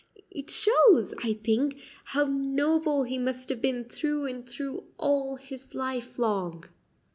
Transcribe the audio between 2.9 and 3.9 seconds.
he must have been